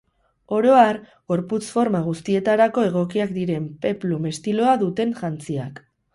[0.59, 0.97] Oro har,
[1.31, 5.81] gorputz forma guztietarako egokiak dira peplum estiloa duten jantziak.